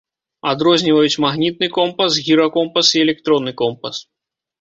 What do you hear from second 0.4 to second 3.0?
Адрозніваюць магнітны компас, гіракомпас